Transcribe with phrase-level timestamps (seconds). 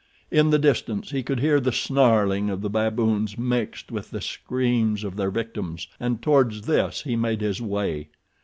[0.31, 5.03] In the distance he could hear the snarling of the baboons mixed with the screams
[5.03, 8.09] of their victims, and towards this he made his way.